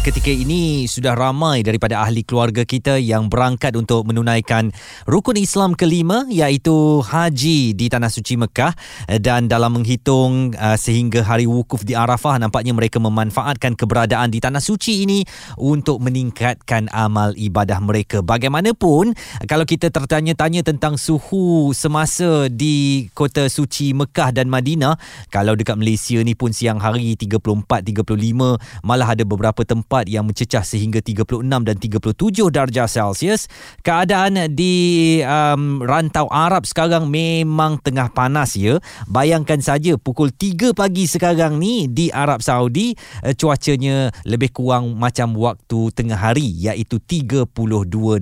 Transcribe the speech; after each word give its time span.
ketika 0.00 0.32
ini 0.32 0.88
sudah 0.88 1.12
ramai 1.12 1.60
daripada 1.60 2.00
ahli 2.00 2.24
keluarga 2.24 2.64
kita 2.64 2.96
yang 2.96 3.28
berangkat 3.28 3.76
untuk 3.76 4.08
menunaikan 4.08 4.72
rukun 5.04 5.36
Islam 5.36 5.76
kelima 5.76 6.24
iaitu 6.32 7.04
haji 7.04 7.76
di 7.76 7.86
tanah 7.92 8.08
suci 8.08 8.40
Mekah. 8.40 8.72
Dan 9.20 9.52
dalam 9.52 9.76
menghitung 9.76 10.56
uh, 10.56 10.80
sehingga 10.80 11.20
hari 11.20 11.44
wukuf 11.44 11.84
di 11.84 11.92
Arafah 11.92 12.40
nampaknya 12.40 12.72
mereka 12.72 12.96
memanfaatkan 12.96 13.76
keberadaan 13.76 14.32
di 14.32 14.40
tanah 14.40 14.64
suci 14.64 15.04
ini 15.04 15.20
untuk 15.60 16.00
meningkatkan 16.00 16.88
amal 16.96 17.36
ibadah 17.36 17.76
mereka. 17.84 18.24
Bagaimanapun 18.24 19.12
kalau 19.44 19.68
kita 19.68 19.92
tertanya-tanya 19.92 20.64
tentang 20.64 20.96
suhu 20.96 21.76
semasa 21.76 22.48
di 22.48 23.04
kota 23.12 23.52
suci 23.52 23.92
Mekah 23.92 24.32
dan 24.32 24.48
Madinah 24.48 24.96
kalau 25.28 25.52
dekat 25.52 25.76
Malaysia 25.76 26.16
ni 26.24 26.32
pun 26.32 26.56
siang 26.56 26.80
hari 26.80 27.20
34 27.20 27.36
35 27.68 28.80
malah 28.80 29.08
ada 29.12 29.28
beberapa 29.28 29.60
tempat 29.60 29.89
yang 30.06 30.22
mencecah 30.22 30.62
sehingga 30.62 31.02
36 31.02 31.42
dan 31.42 31.74
37 31.74 32.14
darjah 32.54 32.86
Celsius. 32.86 33.50
Keadaan 33.82 34.54
di 34.54 35.18
um, 35.26 35.82
rantau 35.82 36.30
Arab 36.30 36.62
sekarang 36.62 37.10
memang 37.10 37.82
tengah 37.82 38.14
panas 38.14 38.54
ya. 38.54 38.78
Bayangkan 39.10 39.58
saja 39.58 39.98
pukul 39.98 40.30
3 40.30 40.70
pagi 40.78 41.10
sekarang 41.10 41.58
ni 41.58 41.90
di 41.90 42.14
Arab 42.14 42.38
Saudi 42.46 42.94
uh, 43.26 43.34
cuacanya 43.34 44.14
lebih 44.22 44.54
kurang 44.54 44.94
macam 44.94 45.34
waktu 45.34 45.90
tengah 45.90 46.14
hari 46.14 46.46
iaitu 46.54 47.02
32 47.02 47.50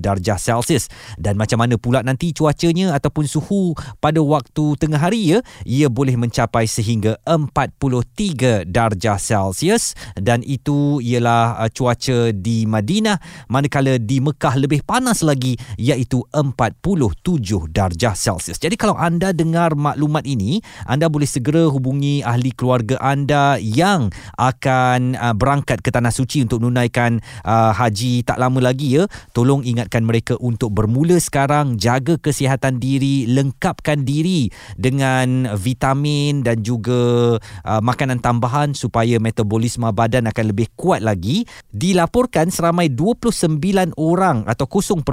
darjah 0.01 0.41
Celsius. 0.41 0.89
Dan 1.21 1.37
macam 1.37 1.61
mana 1.61 1.77
pula 1.77 2.01
nanti 2.01 2.33
cuacanya 2.33 2.97
ataupun 2.97 3.29
suhu 3.29 3.77
pada 4.01 4.17
waktu 4.25 4.73
tengah 4.81 4.97
hari 4.97 5.37
ya, 5.37 5.45
ia 5.69 5.85
boleh 5.91 6.17
mencapai 6.17 6.65
sehingga 6.65 7.19
43 7.27 8.65
darjah 8.65 9.19
Celsius 9.19 9.93
dan 10.15 10.41
itu 10.41 11.03
ialah 11.03 11.58
uh, 11.59 11.67
cuaca 11.67 12.31
di 12.31 12.63
Madinah 12.63 13.19
manakala 13.51 13.99
di 13.99 14.23
Mekah 14.23 14.55
lebih 14.55 14.87
panas 14.87 15.19
lagi 15.19 15.59
iaitu 15.75 16.23
47 16.31 17.67
darjah 17.67 18.15
Celsius. 18.15 18.55
Jadi 18.55 18.79
kalau 18.79 18.95
anda 18.95 19.35
dengar 19.35 19.75
maklumat 19.75 20.23
ini, 20.23 20.63
anda 20.87 21.11
boleh 21.11 21.27
segera 21.27 21.67
hubungi 21.67 22.23
ahli 22.23 22.55
keluarga 22.55 22.95
anda 23.03 23.59
yang 23.59 24.07
akan 24.39 25.19
uh, 25.19 25.35
berangkat 25.35 25.83
ke 25.83 25.91
tanah 25.91 26.15
suci 26.15 26.47
untuk 26.47 26.63
menunaikan 26.63 27.19
uh, 27.43 27.75
haji 27.75 28.23
tak 28.23 28.39
lama 28.39 28.63
lagi 28.63 29.01
ya. 29.01 29.03
Tolong 29.35 29.67
ingatkan 29.67 30.07
mereka 30.07 30.39
untuk 30.39 30.71
bermula 30.71 31.19
sekarang 31.19 31.75
jaga 31.75 32.15
kesihatan 32.15 32.77
diri, 32.77 33.27
lengkapkan 33.27 34.07
diri 34.07 34.47
dengan 34.77 35.57
vitamin 35.57 36.45
dan 36.45 36.61
juga 36.61 37.35
uh, 37.41 37.81
makanan 37.81 38.21
tambahan 38.21 38.77
supaya 38.77 39.17
metabolisme 39.17 39.89
badan 39.89 40.29
akan 40.29 40.45
lebih 40.53 40.69
kuat 40.77 41.01
lagi 41.01 41.48
dilaporkan 41.71 42.49
seramai 42.49 42.89
29 42.91 43.93
orang 43.95 44.43
atau 44.49 44.65
0.2% 44.65 45.05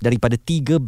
daripada 0.00 0.36
13,000 0.38 0.78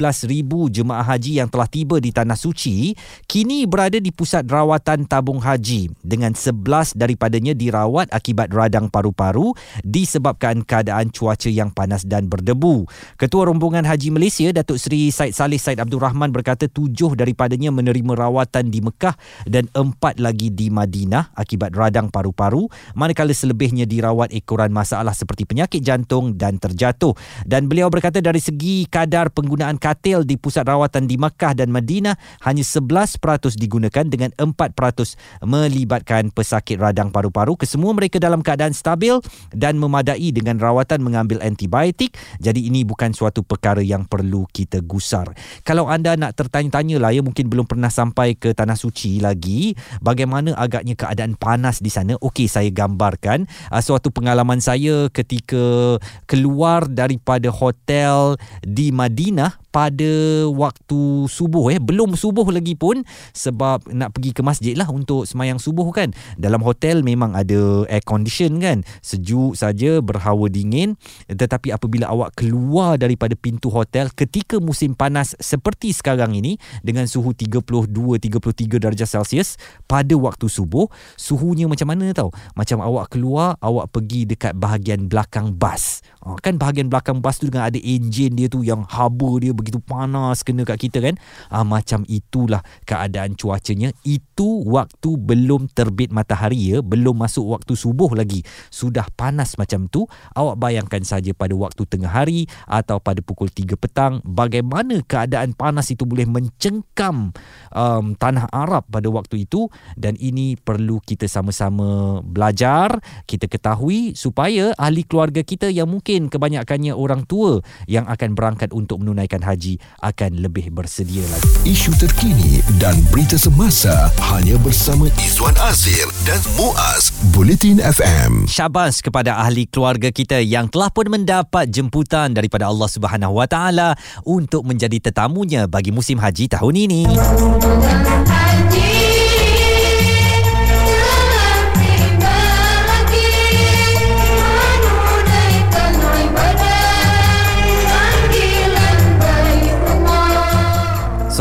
jemaah 0.71 1.05
haji 1.05 1.43
yang 1.43 1.49
telah 1.51 1.69
tiba 1.69 1.99
di 1.99 2.15
Tanah 2.15 2.39
Suci 2.39 2.95
kini 3.27 3.67
berada 3.67 3.99
di 3.99 4.15
pusat 4.15 4.47
rawatan 4.47 5.11
tabung 5.11 5.43
haji 5.43 5.91
dengan 6.01 6.33
11 6.33 6.95
daripadanya 6.95 7.53
dirawat 7.53 8.09
akibat 8.15 8.55
radang 8.55 8.87
paru-paru 8.87 9.53
disebabkan 9.83 10.63
keadaan 10.63 11.11
cuaca 11.11 11.51
yang 11.51 11.75
panas 11.75 12.07
dan 12.07 12.31
berdebu. 12.31 12.87
Ketua 13.19 13.51
Rombongan 13.51 13.85
Haji 13.85 14.15
Malaysia 14.15 14.49
Datuk 14.55 14.79
Seri 14.79 15.11
Said 15.11 15.35
Salih 15.35 15.59
Said 15.59 15.83
Abdul 15.83 16.01
Rahman 16.01 16.31
berkata 16.31 16.71
tujuh 16.71 17.19
daripadanya 17.19 17.75
menerima 17.75 18.15
rawatan 18.15 18.71
di 18.71 18.79
Mekah 18.79 19.19
dan 19.51 19.67
empat 19.75 20.23
lagi 20.23 20.55
di 20.55 20.71
Madinah 20.71 21.35
akibat 21.35 21.75
radang 21.75 22.09
paru-paru 22.09 22.71
manakala 22.95 23.35
selebihnya 23.35 23.85
dirawat 23.85 24.24
merawat 24.25 24.33
ekoran 24.33 24.73
masalah 24.73 25.13
seperti 25.13 25.45
penyakit 25.45 25.85
jantung 25.85 26.41
dan 26.41 26.57
terjatuh. 26.57 27.13
Dan 27.45 27.69
beliau 27.69 27.93
berkata 27.93 28.25
dari 28.25 28.41
segi 28.41 28.89
kadar 28.89 29.29
penggunaan 29.29 29.77
katil 29.77 30.25
di 30.25 30.41
pusat 30.41 30.65
rawatan 30.65 31.05
di 31.05 31.21
Makkah 31.21 31.53
dan 31.53 31.69
Madinah 31.69 32.17
hanya 32.49 32.65
11% 32.65 33.21
digunakan 33.61 34.05
dengan 34.09 34.33
4% 34.41 35.45
melibatkan 35.45 36.33
pesakit 36.33 36.81
radang 36.81 37.13
paru-paru. 37.13 37.61
Kesemua 37.61 37.93
mereka 37.93 38.17
dalam 38.17 38.41
keadaan 38.41 38.73
stabil 38.73 39.21
dan 39.53 39.77
memadai 39.77 40.33
dengan 40.33 40.57
rawatan 40.57 41.05
mengambil 41.05 41.45
antibiotik. 41.45 42.17
Jadi 42.41 42.73
ini 42.73 42.89
bukan 42.89 43.13
suatu 43.13 43.45
perkara 43.45 43.85
yang 43.85 44.09
perlu 44.09 44.49
kita 44.49 44.81
gusar. 44.81 45.37
Kalau 45.67 45.91
anda 45.91 46.17
nak 46.17 46.33
tertanya-tanya 46.39 46.97
lah 46.97 47.13
ya 47.13 47.21
mungkin 47.21 47.51
belum 47.51 47.69
pernah 47.69 47.93
sampai 47.93 48.39
ke 48.39 48.57
Tanah 48.57 48.79
Suci 48.79 49.19
lagi 49.21 49.75
bagaimana 50.01 50.55
agaknya 50.57 50.95
keadaan 50.97 51.37
panas 51.37 51.83
di 51.83 51.91
sana. 51.91 52.17
Okey 52.17 52.47
saya 52.47 52.71
gambarkan 52.71 53.51
uh, 53.75 53.83
suatu 53.83 54.14
pengalaman 54.15 54.63
saya 54.63 55.11
ketika 55.11 55.99
keluar 56.31 56.87
daripada 56.87 57.51
hotel 57.51 58.39
di 58.63 58.95
Madinah 58.95 59.64
pada 59.75 60.47
waktu 60.55 61.27
subuh 61.27 61.75
eh. 61.75 61.83
Belum 61.83 62.15
subuh 62.15 62.47
lagi 62.55 62.79
pun 62.79 63.03
sebab 63.35 63.91
nak 63.91 64.15
pergi 64.15 64.31
ke 64.31 64.47
masjid 64.47 64.79
lah 64.79 64.87
untuk 64.87 65.27
semayang 65.27 65.59
subuh 65.59 65.91
kan. 65.91 66.15
Dalam 66.39 66.63
hotel 66.63 67.03
memang 67.03 67.35
ada 67.35 67.83
air 67.91 68.07
condition 68.07 68.63
kan. 68.63 68.87
Sejuk 69.03 69.59
saja 69.59 69.99
berhawa 69.99 70.47
dingin. 70.47 70.95
Tetapi 71.27 71.75
apabila 71.75 72.07
awak 72.07 72.39
keluar 72.39 72.95
daripada 72.95 73.35
pintu 73.35 73.67
hotel 73.75 74.15
ketika 74.15 74.63
musim 74.63 74.95
panas 74.95 75.35
seperti 75.43 75.91
sekarang 75.91 76.39
ini 76.39 76.55
dengan 76.87 77.11
suhu 77.11 77.35
32 77.35 77.91
33 77.91 78.79
darjah 78.79 79.11
Celsius 79.11 79.59
pada 79.91 80.15
waktu 80.15 80.47
subuh 80.47 80.87
suhunya 81.19 81.67
macam 81.67 81.91
mana 81.91 82.15
tau? 82.15 82.31
Macam 82.55 82.79
awak 82.79 83.11
keluar 83.11 83.59
awak 83.59 83.91
pergi 83.91 84.29
dekat 84.29 84.55
bahagian 84.55 85.11
belakang 85.11 85.51
bas. 85.57 86.05
Ha, 86.23 86.39
kan 86.39 86.61
bahagian 86.61 86.87
belakang 86.93 87.19
bas 87.19 87.41
tu 87.41 87.51
dengan 87.51 87.67
ada 87.67 87.81
enjin 87.81 88.37
dia 88.37 88.47
tu 88.47 88.63
yang 88.63 88.87
haba 88.87 89.41
dia 89.41 89.51
begitu 89.65 89.81
panas 89.81 90.45
kena 90.45 90.69
kat 90.69 90.77
kita 90.77 91.01
kan. 91.01 91.17
Ah, 91.49 91.65
macam 91.65 92.05
itulah 92.05 92.61
keadaan 92.85 93.33
cuacanya. 93.33 93.89
Itu 94.05 94.61
waktu 94.69 95.17
belum 95.17 95.73
terbit 95.73 96.13
matahari 96.13 96.77
ya. 96.77 96.85
Belum 96.85 97.17
masuk 97.17 97.57
waktu 97.57 97.73
subuh 97.73 98.13
lagi. 98.13 98.45
Sudah 98.69 99.09
panas 99.17 99.57
macam 99.57 99.89
tu. 99.89 100.05
Awak 100.37 100.61
bayangkan 100.61 101.01
saja 101.01 101.33
pada 101.33 101.57
waktu 101.57 101.89
tengah 101.89 102.13
hari 102.13 102.45
atau 102.69 103.01
pada 103.01 103.25
pukul 103.25 103.49
3 103.49 103.81
petang 103.81 104.21
bagaimana 104.29 105.01
keadaan 105.01 105.57
panas 105.57 105.89
itu 105.89 106.05
boleh 106.05 106.29
mencengkam 106.29 107.33
um, 107.73 108.05
tanah 108.21 108.53
Arab 108.53 108.85
pada 108.93 109.09
waktu 109.09 109.49
itu. 109.49 109.73
Dan 109.97 110.21
ini 110.21 110.61
perlu 110.61 111.01
kita 111.01 111.25
sama-sama 111.25 112.21
belajar 112.21 113.01
kita 113.25 113.47
ketahui 113.47 114.19
supaya 114.19 114.75
ahli 114.75 115.07
keluarga 115.07 115.47
kita 115.47 115.71
yang 115.71 115.87
mungkin 115.87 116.27
kebanyakannya 116.27 116.91
orang 116.91 117.23
tua 117.31 117.63
yang 117.87 118.11
akan 118.11 118.35
berangkat 118.35 118.75
untuk 118.75 118.99
menunaikan 118.99 119.39
haji 119.39 119.54
haji 119.55 119.79
akan 120.03 120.43
lebih 120.43 120.75
bersedia 120.75 121.23
lagi. 121.31 121.49
Isu 121.63 121.95
terkini 121.95 122.59
dan 122.83 122.99
berita 123.15 123.39
semasa 123.39 124.11
hanya 124.35 124.59
bersama 124.59 125.07
Izwan 125.23 125.55
Azir 125.63 126.11
dan 126.27 126.43
Muaz 126.59 127.15
Bulletin 127.31 127.79
FM. 127.79 128.51
Syabas 128.51 128.99
kepada 128.99 129.39
ahli 129.39 129.71
keluarga 129.71 130.11
kita 130.11 130.43
yang 130.43 130.67
telah 130.67 130.91
pun 130.91 131.07
mendapat 131.07 131.71
jemputan 131.71 132.35
daripada 132.35 132.67
Allah 132.67 132.91
Subhanahu 132.91 133.39
Wa 133.39 133.47
Taala 133.47 133.95
untuk 134.27 134.67
menjadi 134.67 134.99
tetamunya 134.99 135.71
bagi 135.71 135.95
musim 135.95 136.19
haji 136.19 136.51
tahun 136.51 136.75
ini. 136.75 137.03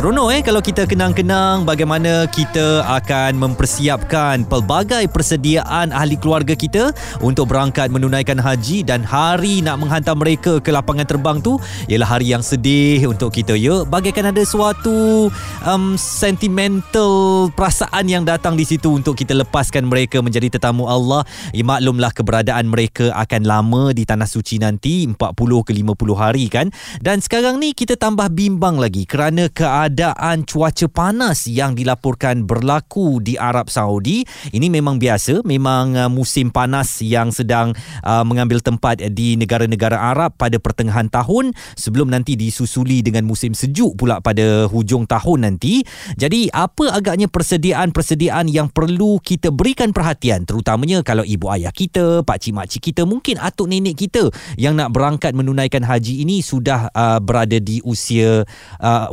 Sorona 0.03 0.12
Seronok 0.23 0.39
eh 0.39 0.47
kalau 0.47 0.63
kita 0.63 0.87
kenang-kenang 0.87 1.67
bagaimana 1.67 2.23
kita 2.31 2.87
akan 2.87 3.35
mempersiapkan 3.43 4.47
pelbagai 4.47 5.11
persediaan 5.11 5.91
ahli 5.91 6.15
keluarga 6.15 6.55
kita 6.55 6.95
untuk 7.19 7.51
berangkat 7.51 7.91
menunaikan 7.91 8.39
haji 8.39 8.87
dan 8.87 9.03
hari 9.03 9.59
nak 9.59 9.83
menghantar 9.83 10.15
mereka 10.15 10.63
ke 10.63 10.71
lapangan 10.71 11.03
terbang 11.03 11.43
tu 11.43 11.59
ialah 11.91 12.07
hari 12.07 12.31
yang 12.31 12.39
sedih 12.39 13.03
untuk 13.11 13.35
kita. 13.35 13.59
Ya 13.59 13.83
bagaikan 13.83 14.31
ada 14.31 14.39
suatu 14.47 15.27
um, 15.67 15.99
sentimental 15.99 17.51
perasaan 17.51 18.07
yang 18.07 18.23
datang 18.23 18.55
di 18.55 18.63
situ 18.63 18.95
untuk 18.95 19.19
kita 19.19 19.35
lepaskan 19.35 19.91
mereka 19.91 20.23
menjadi 20.23 20.55
tetamu 20.55 20.87
Allah. 20.87 21.27
Ya, 21.51 21.67
maklumlah 21.67 22.15
keberadaan 22.15 22.71
mereka 22.71 23.11
akan 23.11 23.43
lama 23.43 23.91
di 23.91 24.07
tanah 24.07 24.31
suci 24.31 24.55
nanti 24.63 25.03
40 25.03 25.19
ke 25.67 25.75
50 25.75 26.15
hari 26.15 26.47
kan? 26.47 26.71
Dan 27.03 27.19
sekarang 27.19 27.59
ni 27.59 27.75
kita 27.75 27.99
tambah 27.99 28.31
bimbang 28.31 28.79
lagi 28.79 29.03
kerana 29.03 29.51
keadaan 29.51 30.12
keadaan 30.13 30.45
cuaca 30.45 30.85
panas 30.93 31.49
yang 31.49 31.73
dilaporkan 31.73 32.45
berlaku 32.45 33.17
di 33.17 33.33
Arab 33.33 33.73
Saudi. 33.73 34.21
Ini 34.53 34.69
memang 34.69 35.01
biasa, 35.01 35.41
memang 35.41 35.97
uh, 35.97 36.05
musim 36.05 36.53
panas 36.53 37.01
yang 37.01 37.33
sedang 37.33 37.73
uh, 38.05 38.21
mengambil 38.21 38.61
tempat 38.61 39.01
di 39.09 39.33
negara-negara 39.33 39.97
Arab 39.97 40.37
pada 40.37 40.61
pertengahan 40.61 41.09
tahun 41.09 41.57
sebelum 41.73 42.13
nanti 42.13 42.37
disusuli 42.37 43.01
dengan 43.01 43.25
musim 43.25 43.57
sejuk 43.57 43.97
pula 43.97 44.21
pada 44.21 44.69
hujung 44.69 45.09
tahun 45.09 45.49
nanti. 45.49 45.81
Jadi 46.13 46.53
apa 46.53 46.93
agaknya 46.93 47.25
persediaan-persediaan 47.25 48.53
yang 48.53 48.69
perlu 48.69 49.17
kita 49.17 49.49
berikan 49.49 49.89
perhatian 49.89 50.45
terutamanya 50.45 51.01
kalau 51.01 51.25
ibu 51.25 51.49
ayah 51.49 51.73
kita, 51.73 52.21
pak 52.21 52.37
cik 52.37 52.53
mak 52.53 52.69
cik 52.69 52.93
kita, 52.93 53.01
mungkin 53.09 53.41
atuk 53.41 53.65
nenek 53.65 53.97
kita 53.97 54.29
yang 54.61 54.77
nak 54.77 54.93
berangkat 54.93 55.33
menunaikan 55.33 55.81
haji 55.81 56.21
ini 56.21 56.45
sudah 56.45 56.93
uh, 56.93 57.17
berada 57.17 57.57
di 57.57 57.81
usia 57.81 58.45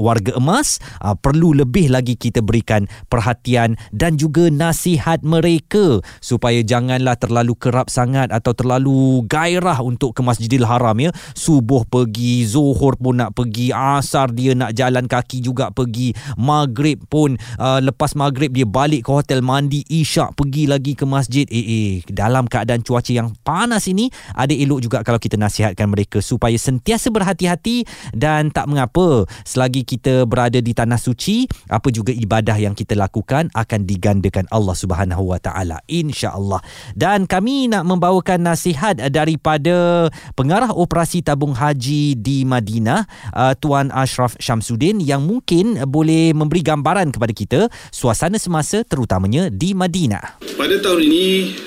warga 0.00 0.34
emas, 0.34 0.82
uh, 0.98 1.14
perlu 1.14 1.54
lebih 1.54 1.92
lagi 1.92 2.18
kita 2.18 2.42
berikan 2.42 2.90
perhatian 3.06 3.78
dan 3.94 4.18
juga 4.18 4.50
nasihat 4.50 5.22
mereka 5.22 6.02
supaya 6.18 6.60
janganlah 6.66 7.14
terlalu 7.16 7.54
kerap 7.56 7.86
sangat 7.88 8.30
atau 8.34 8.52
terlalu 8.52 9.22
gairah 9.26 9.78
untuk 9.80 10.16
ke 10.16 10.20
Masjidil 10.24 10.66
Haram 10.66 10.96
ya. 10.98 11.10
Subuh 11.34 11.86
pergi, 11.86 12.44
Zuhur 12.46 12.98
pun 12.98 13.20
nak 13.20 13.34
pergi, 13.36 13.70
Asar 13.70 14.30
dia 14.34 14.54
nak 14.54 14.74
jalan 14.74 15.06
kaki 15.06 15.42
juga 15.42 15.70
pergi, 15.70 16.14
Maghrib 16.36 17.02
pun 17.06 17.34
uh, 17.58 17.78
lepas 17.82 18.14
Maghrib 18.18 18.50
dia 18.50 18.66
balik 18.66 19.06
ke 19.06 19.10
hotel 19.10 19.40
mandi, 19.44 19.82
Isyak 19.86 20.34
pergi 20.38 20.66
lagi 20.70 20.92
ke 20.94 21.04
masjid. 21.06 21.46
Eh 21.50 21.64
eh 21.64 21.90
dalam 22.10 22.46
keadaan 22.46 22.82
cuaca 22.84 23.10
yang 23.10 23.32
panas 23.42 23.86
ini 23.90 24.10
ada 24.34 24.52
elok 24.52 24.80
juga 24.84 24.98
kalau 25.02 25.18
kita 25.18 25.34
nasihatkan 25.40 25.90
mereka 25.90 26.22
supaya 26.22 26.54
sentiasa 26.54 27.10
berhati-hati 27.10 27.84
dan 28.14 28.52
tak 28.54 28.70
mengapa 28.70 29.26
selagi 29.42 29.82
kita 29.82 30.24
berada 30.28 30.58
di 30.62 30.72
tanah 30.80 30.96
suci 30.96 31.44
apa 31.68 31.92
juga 31.92 32.16
ibadah 32.16 32.56
yang 32.56 32.72
kita 32.72 32.96
lakukan 32.96 33.52
akan 33.52 33.84
digandakan 33.84 34.48
Allah 34.48 34.72
Subhanahu 34.72 35.36
Wa 35.36 35.38
Taala 35.44 35.84
insya-Allah. 35.84 36.64
Dan 36.96 37.28
kami 37.28 37.68
nak 37.68 37.84
membawakan 37.84 38.48
nasihat 38.48 38.96
daripada 39.12 40.08
pengarah 40.32 40.72
operasi 40.72 41.20
tabung 41.20 41.52
haji 41.52 42.16
di 42.16 42.48
Madinah 42.48 43.04
uh, 43.36 43.52
Tuan 43.60 43.92
Ashraf 43.92 44.40
Syamsuddin 44.40 45.04
yang 45.04 45.28
mungkin 45.28 45.76
boleh 45.84 46.32
memberi 46.32 46.64
gambaran 46.64 47.12
kepada 47.12 47.32
kita 47.36 47.60
suasana 47.92 48.40
semasa 48.40 48.80
terutamanya 48.80 49.52
di 49.52 49.76
Madinah. 49.76 50.40
Pada 50.56 50.76
tahun 50.80 51.00
ini 51.04 51.26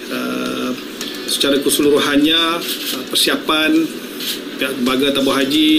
uh, 0.09 0.71
secara 1.29 1.61
keseluruhannya 1.61 2.41
uh, 2.65 3.03
persiapan 3.13 3.71
pihak 4.57 4.73
lembaga 4.79 5.11
tabung 5.11 5.35
haji 5.35 5.71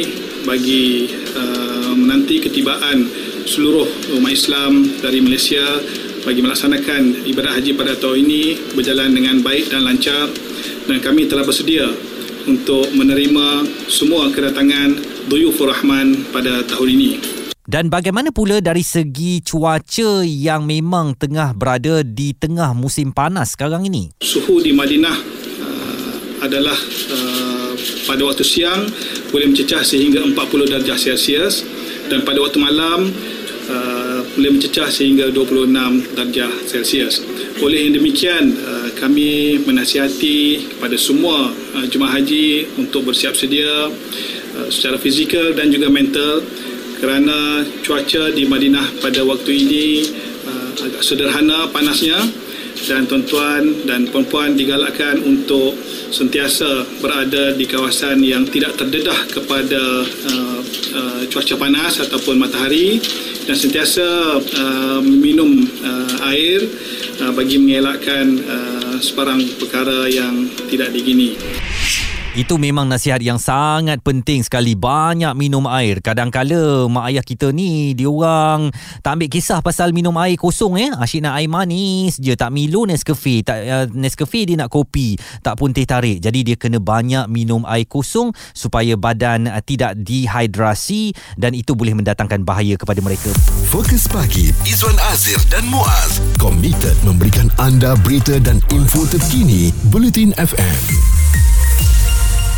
bagi 0.44 1.08
uh, 1.32 1.96
menanti 1.96 2.36
ketibaan 2.44 3.08
seluruh 3.44 3.86
umat 4.20 4.32
Islam 4.32 4.88
dari 5.04 5.20
Malaysia 5.20 5.62
bagi 6.24 6.40
melaksanakan 6.40 7.28
ibadah 7.28 7.52
haji 7.52 7.76
pada 7.76 7.92
tahun 8.00 8.24
ini 8.24 8.42
berjalan 8.72 9.12
dengan 9.12 9.44
baik 9.44 9.68
dan 9.68 9.84
lancar 9.84 10.32
dan 10.88 10.96
kami 11.04 11.28
telah 11.28 11.44
bersedia 11.44 11.84
untuk 12.48 12.88
menerima 12.92 13.64
semua 13.88 14.28
kedatangan 14.32 14.96
Duyufur 15.28 15.72
Rahman 15.72 16.28
pada 16.32 16.60
tahun 16.64 16.88
ini. 16.96 17.12
Dan 17.64 17.88
bagaimana 17.88 18.28
pula 18.28 18.60
dari 18.60 18.84
segi 18.84 19.40
cuaca 19.40 20.20
yang 20.20 20.68
memang 20.68 21.16
tengah 21.16 21.56
berada 21.56 22.04
di 22.04 22.36
tengah 22.36 22.76
musim 22.76 23.08
panas 23.08 23.56
sekarang 23.56 23.88
ini? 23.88 24.12
Suhu 24.20 24.60
di 24.60 24.76
Madinah 24.76 25.16
uh, 25.64 26.44
adalah 26.44 26.76
uh, 27.08 27.72
pada 28.04 28.20
waktu 28.20 28.44
siang 28.44 28.84
boleh 29.32 29.48
mencecah 29.48 29.80
sehingga 29.80 30.20
40 30.20 30.36
darjah 30.76 31.00
Celsius 31.00 31.64
dan 32.12 32.20
pada 32.20 32.44
waktu 32.44 32.60
malam 32.60 33.08
uh, 33.70 34.20
boleh 34.34 34.50
mencecah 34.58 34.88
sehingga 34.90 35.30
26 35.30 36.16
darjah 36.16 36.50
Celsius. 36.66 37.22
Oleh 37.62 37.86
yang 37.88 37.96
demikian, 37.96 38.54
uh, 38.58 38.88
kami 38.98 39.60
menasihati 39.62 40.70
kepada 40.76 40.96
semua 40.98 41.50
uh, 41.50 41.86
jemaah 41.88 42.20
haji 42.20 42.66
untuk 42.80 43.08
bersiap 43.08 43.36
sedia 43.36 43.88
uh, 43.88 44.68
secara 44.68 44.98
fizikal 45.00 45.54
dan 45.54 45.70
juga 45.70 45.88
mental 45.88 46.42
kerana 46.98 47.66
cuaca 47.84 48.32
di 48.32 48.48
Madinah 48.48 49.04
pada 49.04 49.20
waktu 49.26 49.50
ini 49.52 49.86
uh, 50.48 50.70
agak 50.88 51.02
sederhana 51.04 51.68
panasnya 51.68 52.16
dan 52.86 53.06
tuan-tuan 53.06 53.86
dan 53.86 54.10
puan-puan 54.10 54.58
digalakkan 54.58 55.22
untuk 55.22 55.78
sentiasa 56.10 56.86
berada 56.98 57.54
di 57.54 57.64
kawasan 57.66 58.22
yang 58.22 58.46
tidak 58.46 58.74
terdedah 58.78 59.16
kepada 59.30 59.82
uh, 60.04 60.60
uh, 60.94 61.22
cuaca 61.30 61.54
panas 61.58 62.02
ataupun 62.02 62.38
matahari 62.38 62.98
dan 63.44 63.56
sentiasa 63.56 64.06
uh, 64.40 65.00
minum 65.04 65.64
uh, 65.84 66.28
air 66.32 66.64
uh, 67.22 67.32
bagi 67.32 67.60
mengelakkan 67.60 68.40
uh, 68.42 68.96
sebarang 68.98 69.42
perkara 69.60 70.08
yang 70.08 70.48
tidak 70.70 70.90
digini. 70.94 71.36
Itu 72.34 72.58
memang 72.58 72.90
nasihat 72.90 73.22
yang 73.22 73.38
sangat 73.38 74.02
penting 74.02 74.42
sekali. 74.42 74.74
Banyak 74.74 75.38
minum 75.38 75.70
air. 75.70 76.02
Kadang-kala 76.02 76.90
mak 76.90 77.06
ayah 77.14 77.22
kita 77.22 77.54
ni, 77.54 77.94
dia 77.94 78.10
orang 78.10 78.74
tak 79.06 79.14
ambil 79.14 79.30
kisah 79.30 79.62
pasal 79.62 79.94
minum 79.94 80.10
air 80.18 80.34
kosong 80.34 80.74
eh. 80.82 80.90
Asyik 80.90 81.22
nak 81.22 81.38
air 81.38 81.46
manis 81.46 82.18
je. 82.18 82.34
Tak 82.34 82.50
Milo 82.50 82.90
Nescafe. 82.90 83.46
Tak 83.46 83.58
uh, 83.62 83.86
Nescafe 83.94 84.50
dia 84.50 84.58
nak 84.58 84.66
kopi. 84.66 85.14
Tak 85.46 85.54
pun 85.54 85.70
teh 85.70 85.86
tarik. 85.86 86.18
Jadi 86.18 86.42
dia 86.42 86.56
kena 86.58 86.82
banyak 86.82 87.30
minum 87.30 87.62
air 87.70 87.86
kosong 87.86 88.34
supaya 88.50 88.98
badan 88.98 89.46
uh, 89.46 89.62
tidak 89.62 89.94
dehidrasi 90.02 91.14
dan 91.38 91.54
itu 91.54 91.78
boleh 91.78 91.94
mendatangkan 91.94 92.42
bahaya 92.42 92.74
kepada 92.74 92.98
mereka. 92.98 93.30
Fokus 93.70 94.10
pagi 94.10 94.50
Izwan 94.66 94.98
Azir 95.14 95.38
dan 95.54 95.70
Muaz 95.70 96.18
komited 96.42 96.98
memberikan 97.06 97.46
anda 97.62 97.94
berita 98.02 98.42
dan 98.42 98.58
info 98.74 99.06
terkini 99.06 99.70
Bulletin 99.94 100.34
FM. 100.34 100.82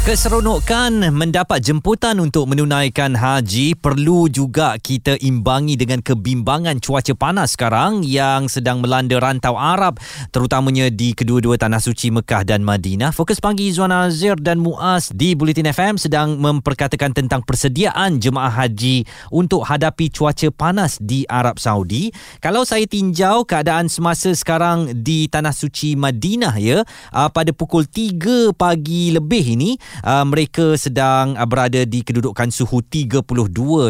Keseronokan 0.06 1.10
mendapat 1.10 1.66
jemputan 1.66 2.22
untuk 2.22 2.46
menunaikan 2.46 3.18
haji 3.18 3.74
perlu 3.74 4.30
juga 4.30 4.78
kita 4.78 5.18
imbangi 5.18 5.74
dengan 5.74 5.98
kebimbangan 5.98 6.78
cuaca 6.78 7.10
panas 7.18 7.58
sekarang 7.58 8.06
yang 8.06 8.46
sedang 8.46 8.78
melanda 8.78 9.18
rantau 9.18 9.58
Arab 9.58 9.98
terutamanya 10.30 10.94
di 10.94 11.10
kedua-dua 11.10 11.58
tanah 11.58 11.82
suci 11.82 12.14
Mekah 12.14 12.46
dan 12.46 12.62
Madinah. 12.62 13.10
Fokus 13.10 13.42
pagi 13.42 13.66
Izwan 13.66 13.90
Azir 13.90 14.38
dan 14.38 14.62
Muaz 14.62 15.10
di 15.10 15.34
Bulletin 15.34 15.74
FM 15.74 15.98
sedang 15.98 16.38
memperkatakan 16.38 17.10
tentang 17.10 17.42
persediaan 17.42 18.22
jemaah 18.22 18.62
haji 18.62 19.02
untuk 19.34 19.66
hadapi 19.66 20.06
cuaca 20.14 20.54
panas 20.54 21.02
di 21.02 21.26
Arab 21.26 21.58
Saudi. 21.58 22.14
Kalau 22.38 22.62
saya 22.62 22.86
tinjau 22.86 23.42
keadaan 23.42 23.90
semasa 23.90 24.30
sekarang 24.30 25.02
di 25.02 25.26
tanah 25.26 25.50
suci 25.50 25.98
Madinah 25.98 26.54
ya 26.62 26.86
pada 27.10 27.50
pukul 27.50 27.90
3 27.90 28.54
pagi 28.54 29.10
lebih 29.10 29.58
ini 29.58 29.74
uh, 30.04 30.24
mereka 30.26 30.74
sedang 30.76 31.38
uh, 31.38 31.46
berada 31.46 31.80
di 31.86 32.02
kedudukan 32.02 32.50
suhu 32.50 32.82
32 32.82 33.22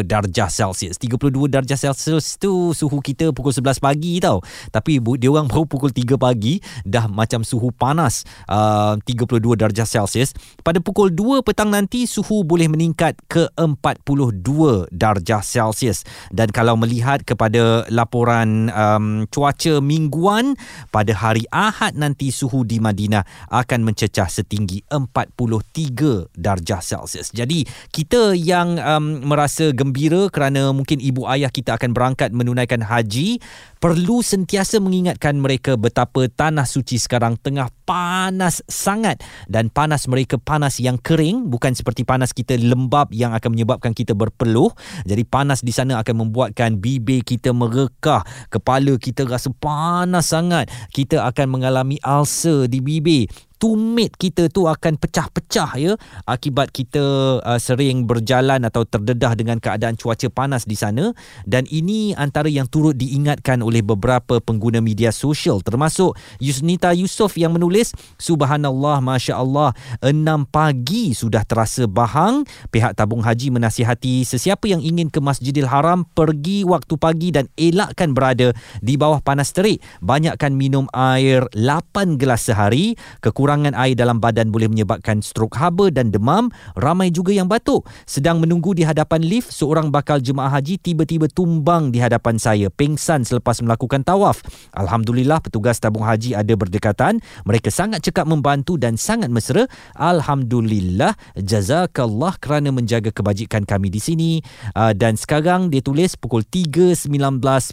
darjah 0.05 0.47
Celsius. 0.47 0.95
32 1.01 1.49
darjah 1.51 1.75
Celsius 1.75 2.37
tu 2.39 2.71
suhu 2.71 3.01
kita 3.01 3.33
pukul 3.33 3.51
11 3.51 3.81
pagi 3.81 4.21
tau. 4.21 4.39
Tapi 4.69 5.01
dia 5.17 5.29
orang 5.33 5.49
baru 5.49 5.65
pukul 5.65 5.91
3 5.91 6.15
pagi 6.15 6.61
dah 6.85 7.09
macam 7.09 7.41
suhu 7.41 7.73
panas 7.73 8.23
uh, 8.47 8.95
32 9.03 9.41
darjah 9.57 9.87
Celsius. 9.87 10.31
Pada 10.61 10.79
pukul 10.79 11.11
2 11.11 11.43
petang 11.43 11.73
nanti 11.73 12.05
suhu 12.05 12.45
boleh 12.45 12.69
meningkat 12.69 13.17
ke 13.25 13.49
42 13.57 14.93
darjah 14.93 15.41
Celsius. 15.41 16.05
Dan 16.29 16.53
kalau 16.53 16.77
melihat 16.77 17.25
kepada 17.25 17.87
laporan 17.89 18.69
um, 18.71 19.25
cuaca 19.31 19.79
mingguan 19.81 20.53
pada 20.93 21.11
hari 21.17 21.43
Ahad 21.49 21.97
nanti 21.97 22.29
suhu 22.29 22.61
di 22.67 22.77
Madinah 22.77 23.25
akan 23.49 23.87
mencecah 23.87 24.29
setinggi 24.29 24.85
43 24.91 25.96
darjah 26.35 26.83
Celsius. 26.83 27.33
Jadi 27.33 27.65
kita 27.89 28.35
yang 28.37 28.77
um, 28.77 29.25
merasa 29.25 29.71
gembira 29.71 30.29
kerana 30.29 30.69
mungkin 30.75 31.01
ibu 31.01 31.25
ayah 31.25 31.49
kita 31.49 31.79
akan 31.79 31.95
berangkat 31.95 32.29
menunaikan 32.35 32.83
haji 32.83 33.41
perlu 33.77 34.25
sentiasa 34.25 34.81
mengingatkan 34.81 35.37
mereka 35.37 35.77
betapa 35.77 36.25
tanah 36.27 36.65
suci 36.65 36.97
sekarang 36.97 37.37
tengah 37.37 37.69
panas 37.85 38.65
sangat 38.65 39.21
dan 39.45 39.69
panas 39.69 40.09
mereka 40.09 40.41
panas 40.41 40.81
yang 40.81 40.97
kering 40.97 41.47
bukan 41.47 41.77
seperti 41.77 42.01
panas 42.01 42.33
kita 42.33 42.57
lembab 42.57 43.13
yang 43.13 43.37
akan 43.37 43.53
menyebabkan 43.53 43.93
kita 43.93 44.17
berpeluh 44.17 44.73
jadi 45.05 45.21
panas 45.23 45.61
di 45.61 45.69
sana 45.69 46.01
akan 46.01 46.27
membuatkan 46.27 46.81
bibir 46.81 47.21
kita 47.21 47.53
merekah 47.53 48.25
kepala 48.49 48.97
kita 48.97 49.29
rasa 49.29 49.53
panas 49.53 50.33
sangat 50.33 50.67
kita 50.89 51.21
akan 51.23 51.47
mengalami 51.47 52.01
ulcer 52.01 52.65
di 52.65 52.81
bibir 52.81 53.29
tumit 53.57 54.15
kita 54.15 54.47
tu 54.49 54.69
akan 54.69 54.95
pecah-pecah 54.97 55.71
ya. 55.77 55.93
Akibat 56.25 56.71
kita 56.71 57.37
uh, 57.41 57.59
sering 57.59 58.05
berjalan 58.05 58.63
atau 58.65 58.85
terdedah 58.85 59.33
dengan 59.33 59.57
keadaan 59.57 59.97
cuaca 59.97 60.29
panas 60.31 60.63
di 60.63 60.77
sana. 60.77 61.11
Dan 61.43 61.65
ini 61.67 62.13
antara 62.13 62.47
yang 62.47 62.69
turut 62.69 62.95
diingatkan 62.95 63.59
oleh 63.65 63.81
beberapa 63.81 64.39
pengguna 64.39 64.79
media 64.79 65.11
sosial 65.11 65.59
termasuk 65.65 66.15
Yusnita 66.39 66.93
Yusof 66.93 67.35
yang 67.35 67.57
menulis 67.57 67.91
subhanallah 68.21 69.01
masya-Allah 69.01 69.73
6 70.05 70.13
pagi 70.47 71.11
sudah 71.17 71.43
terasa 71.43 71.89
bahang. 71.89 72.45
Pihak 72.69 72.93
tabung 72.93 73.25
haji 73.25 73.49
menasihati 73.49 74.23
sesiapa 74.23 74.69
yang 74.69 74.79
ingin 74.85 75.09
ke 75.09 75.17
Masjidil 75.19 75.67
Haram 75.67 76.05
pergi 76.05 76.61
waktu 76.63 76.93
pagi 76.95 77.33
dan 77.33 77.49
elakkan 77.57 78.13
berada 78.13 78.53
di 78.79 78.95
bawah 78.95 79.19
panas 79.19 79.49
terik. 79.51 79.81
Banyakkan 79.99 80.53
minum 80.53 80.85
air 80.93 81.49
8 81.57 82.21
gelas 82.21 82.45
sehari. 82.45 82.93
Kekurangan 83.19 83.46
air 83.55 83.95
dalam 83.95 84.19
badan 84.19 84.51
boleh 84.51 84.67
menyebabkan 84.67 85.23
strok 85.23 85.55
haba 85.55 85.87
dan 85.87 86.11
demam. 86.11 86.51
Ramai 86.75 87.07
juga 87.13 87.31
yang 87.31 87.47
batuk. 87.47 87.87
Sedang 88.03 88.43
menunggu 88.43 88.75
di 88.75 88.83
hadapan 88.83 89.23
lift 89.23 89.55
seorang 89.55 89.87
bakal 89.87 90.19
jemaah 90.19 90.51
haji 90.51 90.75
tiba-tiba 90.81 91.31
tumbang 91.31 91.95
di 91.95 92.03
hadapan 92.03 92.35
saya. 92.35 92.67
Pingsan 92.67 93.23
selepas 93.23 93.63
melakukan 93.63 94.03
tawaf. 94.03 94.43
Alhamdulillah 94.75 95.39
petugas 95.39 95.79
tabung 95.79 96.03
haji 96.03 96.35
ada 96.35 96.51
berdekatan. 96.57 97.23
Mereka 97.47 97.71
sangat 97.71 98.03
cekap 98.03 98.27
membantu 98.27 98.75
dan 98.75 98.99
sangat 98.99 99.31
mesra. 99.31 99.69
Alhamdulillah 99.95 101.15
jazakallah 101.39 102.35
kerana 102.41 102.75
menjaga 102.75 103.15
kebajikan 103.15 103.63
kami 103.63 103.87
di 103.87 104.01
sini. 104.03 104.31
Uh, 104.75 104.91
dan 104.91 105.15
sekarang 105.15 105.69
dia 105.71 105.79
tulis 105.79 106.17
pukul 106.17 106.43
3.19 106.43 107.07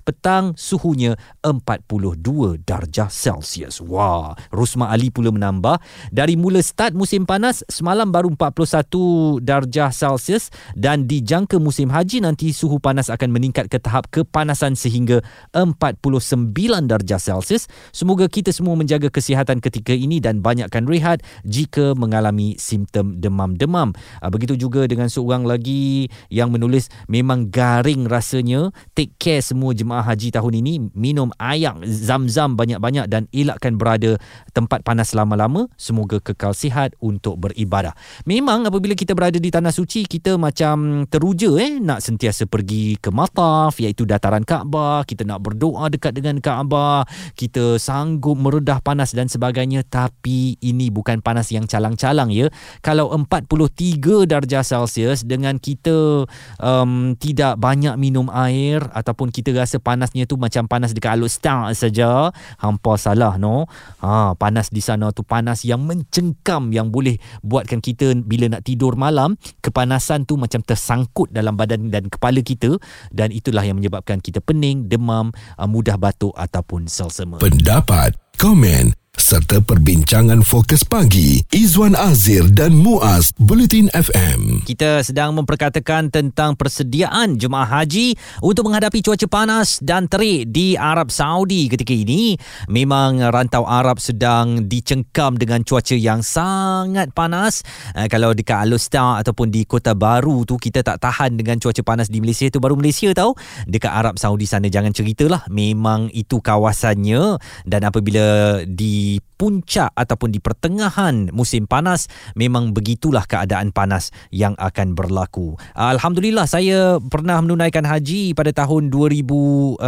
petang 0.04 0.52
suhunya 0.54 1.16
42 1.40 2.62
darjah 2.62 3.08
Celsius. 3.08 3.80
Wah 3.80 4.36
Rusma 4.52 4.92
Ali 4.92 5.08
pula 5.08 5.32
menambah 5.32 5.63
dari 6.12 6.36
mula 6.36 6.60
start 6.60 6.92
musim 6.92 7.24
panas 7.24 7.64
semalam 7.72 8.12
baru 8.12 8.32
41 8.36 9.40
darjah 9.40 9.90
Celsius 9.90 10.52
dan 10.76 11.08
dijangka 11.08 11.56
musim 11.56 11.88
haji 11.88 12.20
nanti 12.20 12.52
suhu 12.52 12.76
panas 12.78 13.08
akan 13.08 13.32
meningkat 13.32 13.72
ke 13.72 13.78
tahap 13.80 14.10
kepanasan 14.12 14.76
sehingga 14.76 15.22
49 15.54 16.50
darjah 16.90 17.20
Celsius. 17.20 17.70
Semoga 17.94 18.26
kita 18.26 18.50
semua 18.50 18.74
menjaga 18.74 19.08
kesihatan 19.08 19.62
ketika 19.62 19.94
ini 19.94 20.18
dan 20.18 20.42
banyakkan 20.42 20.84
rehat 20.84 21.22
jika 21.46 21.94
mengalami 21.94 22.58
simptom 22.58 23.22
demam-demam. 23.22 23.94
Ah, 24.18 24.28
begitu 24.28 24.58
juga 24.58 24.84
dengan 24.90 25.06
seorang 25.06 25.46
lagi 25.46 26.10
yang 26.28 26.50
menulis 26.50 26.90
memang 27.06 27.48
garing 27.48 28.10
rasanya. 28.10 28.74
Take 28.98 29.14
care 29.16 29.40
semua 29.40 29.70
jemaah 29.70 30.02
haji 30.02 30.34
tahun 30.34 30.60
ini. 30.60 30.74
Minum 30.98 31.30
air 31.38 31.78
zam-zam 31.86 32.58
banyak-banyak 32.58 33.06
dan 33.06 33.30
elakkan 33.30 33.78
berada 33.78 34.18
tempat 34.50 34.82
panas 34.82 35.14
lama-lama. 35.14 35.53
Semoga 35.78 36.18
kekal 36.18 36.50
sihat 36.56 36.98
untuk 36.98 37.38
beribadah. 37.38 37.94
Memang 38.26 38.66
apabila 38.66 38.98
kita 38.98 39.14
berada 39.14 39.38
di 39.38 39.50
tanah 39.52 39.70
suci, 39.70 40.08
kita 40.08 40.34
macam 40.34 41.06
teruja 41.06 41.54
eh 41.60 41.78
nak 41.78 42.02
sentiasa 42.02 42.50
pergi 42.50 42.98
ke 42.98 43.14
mataf 43.14 43.78
iaitu 43.78 44.08
dataran 44.08 44.42
Kaabah. 44.42 45.06
Kita 45.06 45.22
nak 45.22 45.44
berdoa 45.44 45.86
dekat 45.92 46.16
dengan 46.16 46.40
Kaabah. 46.40 47.04
Kita 47.36 47.76
sanggup 47.76 48.34
meredah 48.40 48.80
panas 48.80 49.12
dan 49.12 49.30
sebagainya. 49.30 49.84
Tapi 49.86 50.56
ini 50.64 50.88
bukan 50.88 51.20
panas 51.20 51.52
yang 51.54 51.68
calang-calang 51.68 52.32
ya. 52.32 52.50
Kalau 52.80 53.12
43 53.12 54.26
darjah 54.26 54.64
Celsius 54.64 55.22
dengan 55.22 55.60
kita 55.60 56.26
um, 56.58 57.14
tidak 57.20 57.60
banyak 57.60 57.94
minum 58.00 58.32
air 58.32 58.82
ataupun 58.90 59.28
kita 59.28 59.52
rasa 59.52 59.76
panasnya 59.78 60.24
tu 60.24 60.40
macam 60.40 60.64
panas 60.64 60.96
dekat 60.96 61.14
Alut 61.14 61.30
saja, 61.76 62.32
hampa 62.56 62.92
salah 62.96 63.36
no. 63.36 63.68
Ha, 64.00 64.32
panas 64.34 64.72
di 64.72 64.80
sana 64.80 65.12
tu 65.12 65.20
panas 65.20 65.43
yang 65.68 65.84
mencengkam 65.84 66.72
yang 66.72 66.88
boleh 66.88 67.20
buatkan 67.44 67.84
kita 67.84 68.16
bila 68.24 68.48
nak 68.48 68.64
tidur 68.64 68.96
malam 68.96 69.36
kepanasan 69.60 70.24
tu 70.24 70.40
macam 70.40 70.64
tersangkut 70.64 71.28
dalam 71.28 71.54
badan 71.60 71.92
dan 71.92 72.08
kepala 72.08 72.40
kita 72.40 72.80
dan 73.12 73.28
itulah 73.28 73.62
yang 73.62 73.76
menyebabkan 73.76 74.24
kita 74.24 74.40
pening, 74.40 74.88
demam, 74.88 75.28
uh, 75.60 75.68
mudah 75.68 76.00
batuk 76.00 76.32
ataupun 76.34 76.88
selsema. 76.88 77.36
Pendapat, 77.44 78.16
komen 78.40 79.03
serta 79.14 79.62
perbincangan 79.62 80.42
fokus 80.42 80.82
pagi 80.82 81.38
Izwan 81.54 81.94
Azir 81.94 82.50
dan 82.50 82.74
Muaz 82.74 83.30
Bulletin 83.38 83.86
FM. 83.94 84.66
Kita 84.66 85.06
sedang 85.06 85.38
memperkatakan 85.38 86.10
tentang 86.10 86.58
persediaan 86.58 87.38
jemaah 87.38 87.82
haji 87.82 88.18
untuk 88.42 88.66
menghadapi 88.66 89.06
cuaca 89.06 89.26
panas 89.30 89.78
dan 89.78 90.10
terik 90.10 90.50
di 90.50 90.74
Arab 90.74 91.14
Saudi 91.14 91.70
ketika 91.70 91.94
ini. 91.94 92.34
Memang 92.66 93.22
rantau 93.30 93.62
Arab 93.62 94.02
sedang 94.02 94.66
dicengkam 94.66 95.38
dengan 95.38 95.62
cuaca 95.62 95.94
yang 95.94 96.26
sangat 96.26 97.14
panas. 97.14 97.62
Uh, 97.94 98.10
kalau 98.10 98.34
dekat 98.34 98.66
Alustar 98.66 99.22
ataupun 99.22 99.54
di 99.54 99.62
Kota 99.62 99.94
Baru 99.94 100.42
tu 100.42 100.58
kita 100.58 100.82
tak 100.82 100.98
tahan 100.98 101.38
dengan 101.38 101.62
cuaca 101.62 101.82
panas 101.86 102.10
di 102.10 102.18
Malaysia 102.18 102.50
tu 102.50 102.58
baru 102.58 102.74
Malaysia 102.74 103.14
tahu. 103.14 103.34
Dekat 103.70 103.94
Arab 103.94 104.18
Saudi 104.18 104.46
sana 104.50 104.66
jangan 104.66 104.90
ceritalah. 104.90 105.46
Memang 105.54 106.10
itu 106.10 106.42
kawasannya 106.42 107.38
dan 107.62 107.80
apabila 107.86 108.58
di 108.66 109.03
puncak 109.34 109.90
ataupun 109.98 110.30
di 110.30 110.38
pertengahan 110.38 111.28
musim 111.34 111.66
panas 111.66 112.06
memang 112.38 112.70
begitulah 112.70 113.26
keadaan 113.26 113.74
panas 113.74 114.14
yang 114.30 114.54
akan 114.56 114.94
berlaku. 114.94 115.58
Alhamdulillah 115.74 116.46
saya 116.46 117.02
pernah 117.02 117.42
menunaikan 117.42 117.82
haji 117.82 118.32
pada 118.32 118.54
tahun 118.54 118.88
2011 118.88 119.82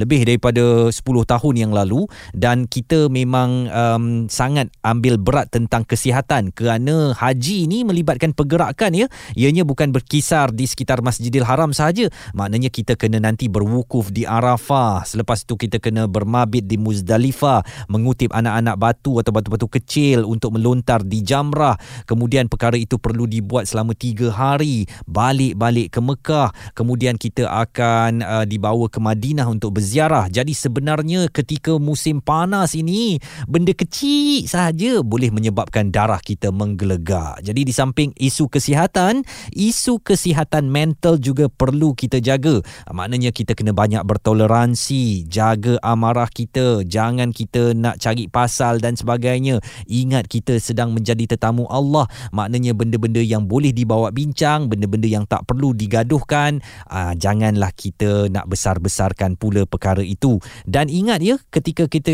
lebih 0.00 0.20
daripada 0.24 0.88
10 0.88 0.98
tahun 1.04 1.54
yang 1.54 1.72
lalu 1.72 2.08
dan 2.32 2.64
kita 2.64 3.12
memang 3.12 3.68
um, 3.70 4.04
sangat 4.26 4.72
ambil 4.80 5.20
berat 5.20 5.52
tentang 5.52 5.84
kesihatan 5.84 6.50
kerana 6.50 7.12
haji 7.12 7.68
ini 7.68 7.84
melibatkan 7.84 8.32
pergerakan 8.32 8.96
ya. 8.96 9.06
Ianya 9.36 9.68
bukan 9.68 9.92
berkisar 9.92 10.50
di 10.50 10.64
sekitar 10.64 11.04
Masjidil 11.04 11.44
Haram 11.44 11.76
sahaja. 11.76 12.08
Maknanya 12.32 12.72
kita 12.72 12.96
kena 12.96 13.20
nanti 13.20 13.46
berwukuf 13.52 14.10
di 14.10 14.24
Arafah. 14.24 15.04
Selepas 15.04 15.44
itu 15.44 15.54
kita 15.60 15.78
kena 15.78 16.08
bermabit 16.08 16.64
di 16.66 16.80
Muzdalifah 16.80 17.62
mengutip 18.00 18.32
anak-anak 18.32 18.80
batu 18.80 19.20
atau 19.20 19.28
batu-batu 19.28 19.68
kecil 19.68 20.24
untuk 20.24 20.56
melontar 20.56 21.04
di 21.04 21.20
Jamrah. 21.20 21.76
Kemudian 22.08 22.48
perkara 22.48 22.80
itu 22.80 22.96
perlu 22.96 23.28
dibuat 23.28 23.68
selama 23.68 23.92
tiga 23.92 24.32
hari. 24.32 24.88
Balik-balik 25.04 25.92
ke 25.92 26.00
Mekah. 26.00 26.48
Kemudian 26.72 27.20
kita 27.20 27.44
akan 27.44 28.24
uh, 28.24 28.44
dibawa 28.48 28.88
ke 28.88 28.96
Madinah 28.96 29.44
untuk 29.50 29.76
berziarah. 29.76 30.32
Jadi 30.32 30.56
sebenarnya 30.56 31.28
ketika 31.28 31.76
musim 31.76 32.24
panas 32.24 32.72
ini, 32.72 33.20
benda 33.44 33.76
kecil 33.76 34.46
sahaja 34.46 35.02
boleh 35.04 35.34
menyebabkan 35.34 35.90
darah 35.90 36.22
kita 36.22 36.54
menggelegak. 36.54 37.42
Jadi 37.42 37.66
di 37.66 37.72
samping 37.74 38.14
isu 38.14 38.46
kesihatan, 38.46 39.26
isu 39.50 39.98
kesihatan 39.98 40.70
mental 40.70 41.18
juga 41.18 41.50
perlu 41.50 41.92
kita 41.98 42.22
jaga. 42.22 42.62
Maknanya 42.86 43.34
kita 43.34 43.58
kena 43.58 43.74
banyak 43.74 44.06
bertoleransi, 44.06 45.26
jaga 45.26 45.82
amarah 45.82 46.30
kita, 46.30 46.86
jangan 46.86 47.34
kita 47.34 47.74
nak 47.74 47.89
cari 47.96 48.28
pasal 48.28 48.78
dan 48.78 48.94
sebagainya. 48.94 49.58
Ingat 49.88 50.28
kita 50.28 50.60
sedang 50.60 50.92
menjadi 50.92 51.34
tetamu 51.34 51.64
Allah. 51.66 52.04
Maknanya 52.30 52.76
benda-benda 52.76 53.24
yang 53.24 53.48
boleh 53.48 53.72
dibawa 53.72 54.12
bincang, 54.12 54.68
benda-benda 54.68 55.08
yang 55.08 55.24
tak 55.24 55.48
perlu 55.48 55.72
digaduhkan, 55.72 56.60
aa, 56.86 57.16
janganlah 57.16 57.72
kita 57.72 58.28
nak 58.28 58.46
besar-besarkan 58.46 59.40
pula 59.40 59.64
perkara 59.64 60.04
itu. 60.04 60.36
Dan 60.68 60.92
ingat 60.92 61.24
ya, 61.24 61.40
ketika 61.48 61.88
kita 61.88 62.12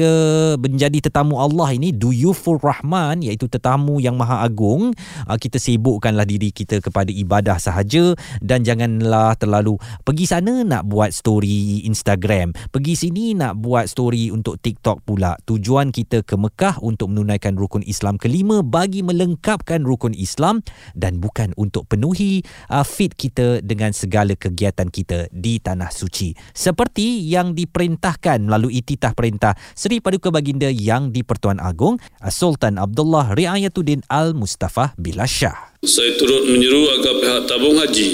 menjadi 0.63 1.11
tetamu 1.11 1.43
Allah 1.43 1.75
ini, 1.75 1.91
duyufur 1.91 2.63
rahman, 2.63 3.27
iaitu 3.27 3.51
tetamu 3.51 3.99
yang 3.99 4.15
maha 4.15 4.47
agung, 4.47 4.95
aa, 5.27 5.35
kita 5.35 5.59
sibukkanlah 5.59 6.23
diri 6.23 6.55
kita 6.55 6.79
kepada 6.79 7.11
ibadah 7.11 7.59
sahaja 7.59 8.15
dan 8.39 8.63
janganlah 8.63 9.35
terlalu 9.35 9.75
pergi 10.07 10.31
sana 10.31 10.63
nak 10.63 10.87
buat 10.87 11.11
story 11.11 11.83
Instagram, 11.89 12.55
pergi 12.71 12.95
sini 12.95 13.35
nak 13.35 13.59
buat 13.59 13.91
story 13.91 14.31
untuk 14.31 14.63
TikTok 14.63 15.03
pula. 15.03 15.35
Tujuan 15.43 15.66
kita 15.67 16.23
ke 16.23 16.39
Mekah 16.39 16.79
untuk 16.79 17.11
menunaikan 17.11 17.59
rukun 17.59 17.83
Islam 17.83 18.23
kelima 18.23 18.63
bagi 18.63 19.03
melengkapkan 19.03 19.83
rukun 19.83 20.15
Islam 20.15 20.63
dan 20.95 21.19
bukan 21.19 21.51
untuk 21.59 21.91
penuhi 21.91 22.47
uh, 22.71 22.87
fit 22.87 23.11
kita 23.11 23.59
dengan 23.67 23.91
segala 23.91 24.39
kegiatan 24.39 24.87
kita 24.87 25.27
di 25.35 25.59
tanah 25.59 25.91
suci. 25.91 26.39
Seperti 26.55 27.27
yang 27.27 27.59
diperintahkan 27.59 28.47
melalui 28.47 28.79
titah 28.87 29.11
perintah 29.11 29.59
Seri 29.75 29.99
Paduka 29.99 30.31
Baginda 30.31 30.71
yang 30.71 31.11
di-Pertuan 31.11 31.59
Agong 31.59 31.99
uh, 31.99 32.31
Sultan 32.31 32.79
Abdullah 32.79 33.35
Riayatuddin 33.35 34.07
Al-Mustafa 34.07 34.95
Bilashah. 34.95 35.75
Saya 35.83 36.15
turut 36.15 36.47
menyeru 36.47 36.87
agar 36.95 37.15
pihak 37.19 37.43
tabung 37.51 37.83
haji 37.83 38.11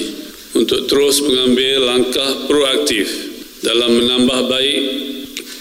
untuk 0.57 0.89
terus 0.89 1.21
mengambil 1.21 1.85
langkah 1.85 2.33
proaktif 2.49 3.07
dalam 3.61 3.93
menambah 3.93 4.41
baik 4.49 4.83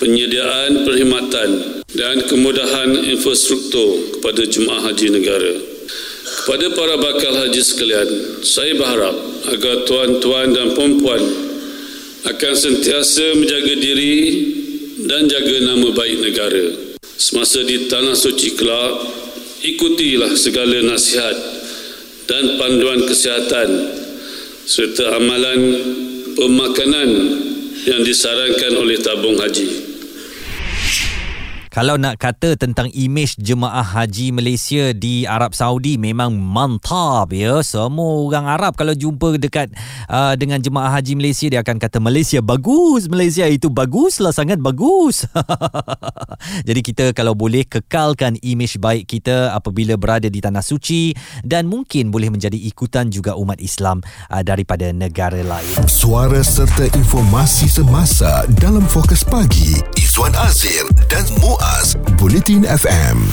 penyediaan 0.02 0.82
perkhidmatan 0.82 1.81
dan 1.96 2.24
kemudahan 2.24 2.96
infrastruktur 3.12 4.18
kepada 4.18 4.48
jemaah 4.48 4.92
haji 4.92 5.08
negara. 5.12 5.54
Kepada 6.22 6.72
para 6.74 6.96
bakal 6.98 7.34
haji 7.44 7.62
sekalian, 7.62 8.10
saya 8.42 8.74
berharap 8.74 9.16
agar 9.52 9.76
tuan-tuan 9.84 10.56
dan 10.56 10.74
puan-puan 10.74 11.22
akan 12.22 12.54
sentiasa 12.54 13.36
menjaga 13.36 13.76
diri 13.76 14.18
dan 15.06 15.28
jaga 15.28 15.58
nama 15.68 15.90
baik 15.92 16.18
negara. 16.22 16.66
Semasa 17.18 17.62
di 17.66 17.86
Tanah 17.90 18.18
Suci 18.18 18.56
kelak, 18.56 18.94
ikutilah 19.62 20.34
segala 20.38 20.82
nasihat 20.86 21.36
dan 22.26 22.58
panduan 22.58 23.04
kesihatan 23.06 23.70
serta 24.66 25.18
amalan 25.18 25.62
pemakanan 26.38 27.10
yang 27.86 28.02
disarankan 28.06 28.78
oleh 28.78 28.98
tabung 29.02 29.36
haji. 29.42 29.81
Kalau 31.72 31.96
nak 31.96 32.20
kata 32.20 32.60
tentang 32.60 32.92
imej 32.92 33.40
jemaah 33.40 33.80
haji 33.80 34.36
Malaysia 34.36 34.92
di 34.92 35.24
Arab 35.24 35.56
Saudi 35.56 35.96
memang 35.96 36.36
mantap 36.36 37.32
ya. 37.32 37.64
Semua 37.64 38.28
orang 38.28 38.44
Arab 38.44 38.76
kalau 38.76 38.92
jumpa 38.92 39.40
dekat 39.40 39.72
uh, 40.12 40.36
dengan 40.36 40.60
jemaah 40.60 41.00
haji 41.00 41.16
Malaysia 41.16 41.48
dia 41.48 41.64
akan 41.64 41.80
kata 41.80 42.04
Malaysia 42.04 42.44
bagus. 42.44 43.08
Malaysia 43.08 43.48
itu 43.48 43.72
baguslah 43.72 44.36
sangat 44.36 44.60
bagus. 44.60 45.24
Jadi 46.68 46.84
kita 46.84 47.16
kalau 47.16 47.40
boleh 47.40 47.64
kekalkan 47.64 48.36
imej 48.44 48.76
baik 48.76 49.08
kita 49.08 49.56
apabila 49.56 49.96
berada 49.96 50.28
di 50.28 50.44
tanah 50.44 50.68
suci 50.68 51.16
dan 51.48 51.72
mungkin 51.72 52.12
boleh 52.12 52.36
menjadi 52.36 52.60
ikutan 52.68 53.08
juga 53.08 53.40
umat 53.40 53.64
Islam 53.64 54.04
uh, 54.28 54.44
daripada 54.44 54.92
negara 54.92 55.40
lain. 55.40 55.88
Suara 55.88 56.44
serta 56.44 56.92
informasi 57.00 57.72
semasa 57.72 58.44
dalam 58.60 58.84
fokus 58.84 59.24
pagi 59.24 59.80
Izwan 60.12 60.36
Azir 60.36 60.84
dan 61.08 61.24
Mu 61.40 61.56
Muaz, 61.56 61.96
Bulletin 62.20 62.68
FM 62.68 63.24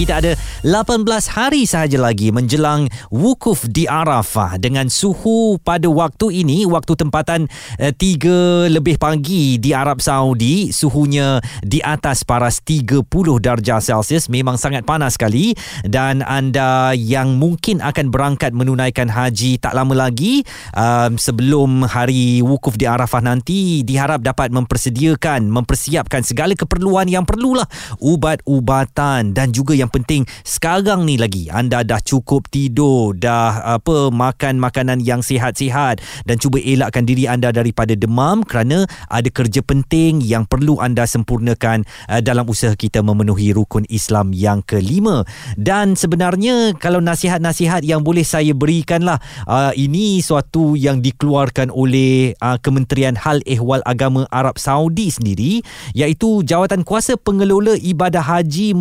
kita 0.00 0.16
ada 0.16 0.32
18 0.64 1.04
hari 1.36 1.68
sahaja 1.68 2.00
lagi 2.00 2.32
menjelang 2.32 2.88
wukuf 3.12 3.68
di 3.68 3.84
Arafah. 3.84 4.56
Dengan 4.56 4.88
suhu 4.88 5.60
pada 5.60 5.92
waktu 5.92 6.40
ini 6.40 6.64
waktu 6.64 6.96
tempatan 6.96 7.44
eh, 7.76 7.92
3 7.92 8.72
lebih 8.72 8.96
pagi 8.96 9.60
di 9.60 9.76
Arab 9.76 10.00
Saudi 10.00 10.72
suhunya 10.72 11.44
di 11.60 11.84
atas 11.84 12.24
paras 12.24 12.64
30 12.64 13.04
darjah 13.44 13.84
Celsius 13.84 14.32
memang 14.32 14.56
sangat 14.56 14.88
panas 14.88 15.20
sekali. 15.20 15.52
Dan 15.84 16.24
anda 16.24 16.96
yang 16.96 17.36
mungkin 17.36 17.84
akan 17.84 18.08
berangkat 18.08 18.56
menunaikan 18.56 19.12
haji 19.12 19.60
tak 19.60 19.76
lama 19.76 19.92
lagi 19.92 20.40
um, 20.72 21.20
sebelum 21.20 21.84
hari 21.84 22.40
wukuf 22.40 22.80
di 22.80 22.88
Arafah 22.88 23.20
nanti 23.20 23.84
diharap 23.84 24.24
dapat 24.24 24.48
mempersediakan 24.48 25.44
mempersiapkan 25.44 26.24
segala 26.24 26.56
keperluan 26.56 27.04
yang 27.04 27.28
perlulah. 27.28 27.68
Ubat-ubatan 28.00 29.36
dan 29.36 29.52
juga 29.52 29.76
yang 29.76 29.89
penting 29.90 30.24
sekarang 30.46 31.04
ni 31.04 31.18
lagi 31.18 31.50
anda 31.50 31.82
dah 31.82 32.00
cukup 32.00 32.48
tidur 32.48 33.12
dah 33.18 33.76
apa 33.76 34.08
makan 34.14 34.62
makanan 34.62 35.02
yang 35.02 35.20
sihat-sihat 35.20 36.00
dan 36.24 36.36
cuba 36.38 36.62
elakkan 36.62 37.04
diri 37.04 37.26
anda 37.26 37.50
daripada 37.50 37.92
demam 37.98 38.46
kerana 38.46 38.86
ada 39.10 39.28
kerja 39.28 39.60
penting 39.64 40.22
yang 40.22 40.46
perlu 40.46 40.78
anda 40.78 41.04
sempurnakan 41.04 41.82
uh, 42.06 42.22
dalam 42.22 42.46
usaha 42.46 42.72
kita 42.74 43.02
memenuhi 43.02 43.50
rukun 43.50 43.84
Islam 43.90 44.30
yang 44.30 44.62
kelima. 44.62 45.26
Dan 45.58 45.98
sebenarnya 45.98 46.78
kalau 46.78 47.02
nasihat-nasihat 47.02 47.82
yang 47.82 48.06
boleh 48.06 48.22
saya 48.22 48.54
berikanlah 48.54 49.18
uh, 49.50 49.74
ini 49.74 50.22
suatu 50.22 50.78
yang 50.78 51.02
dikeluarkan 51.02 51.74
oleh 51.74 52.38
uh, 52.38 52.56
Kementerian 52.62 53.18
Hal 53.18 53.42
Ehwal 53.44 53.82
Agama 53.82 54.30
Arab 54.30 54.56
Saudi 54.60 55.10
sendiri 55.10 55.62
iaitu 55.96 56.46
jawatan 56.46 56.86
kuasa 56.86 57.18
pengelola 57.18 57.74
ibadah 57.80 58.22
haji 58.22 58.72